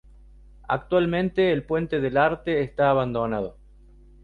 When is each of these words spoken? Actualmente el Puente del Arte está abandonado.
Actualmente 0.67 1.51
el 1.51 1.63
Puente 1.63 2.01
del 2.01 2.17
Arte 2.17 2.63
está 2.63 2.89
abandonado. 2.89 3.57